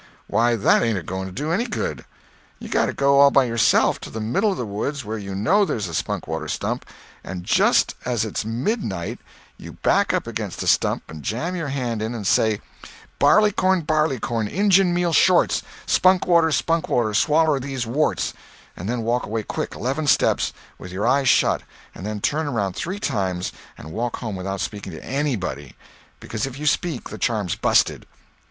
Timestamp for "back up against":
9.73-10.59